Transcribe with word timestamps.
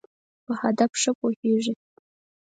په 0.45 0.53
هدف 0.61 0.91
ښه 1.01 1.11
پوهېږی. 1.19 1.73